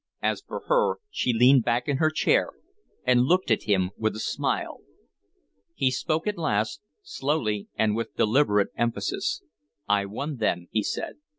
As 0.23 0.41
for 0.41 0.63
her, 0.65 0.95
she 1.11 1.31
leaned 1.31 1.63
back 1.63 1.87
in 1.87 1.97
her 1.97 2.09
chair 2.09 2.49
and 3.05 3.21
looked 3.27 3.51
at 3.51 3.65
him 3.65 3.91
with 3.95 4.15
a 4.15 4.19
smile. 4.19 4.79
He 5.75 5.91
spoke 5.91 6.25
at 6.25 6.39
last, 6.39 6.81
slowly 7.03 7.67
and 7.75 7.95
with 7.95 8.15
deliberate 8.15 8.69
emphasis. 8.75 9.43
"I 9.87 10.05
won 10.05 10.37
then," 10.37 10.69
he 10.71 10.81
said. 10.81 11.17